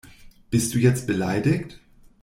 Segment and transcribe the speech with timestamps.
[0.49, 1.79] Bist du jetzt beleidigt?